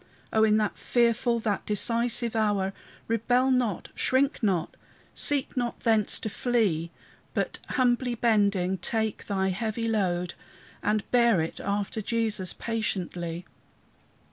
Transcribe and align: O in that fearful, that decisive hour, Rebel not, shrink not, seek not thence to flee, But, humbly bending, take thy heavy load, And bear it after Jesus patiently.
O 0.33 0.43
in 0.43 0.57
that 0.57 0.79
fearful, 0.79 1.39
that 1.41 1.63
decisive 1.67 2.35
hour, 2.35 2.73
Rebel 3.07 3.51
not, 3.51 3.89
shrink 3.93 4.41
not, 4.41 4.75
seek 5.13 5.55
not 5.55 5.81
thence 5.81 6.17
to 6.21 6.27
flee, 6.27 6.89
But, 7.35 7.59
humbly 7.77 8.15
bending, 8.15 8.79
take 8.79 9.27
thy 9.27 9.49
heavy 9.49 9.87
load, 9.87 10.33
And 10.81 11.03
bear 11.11 11.39
it 11.39 11.59
after 11.59 12.01
Jesus 12.01 12.51
patiently. 12.51 13.45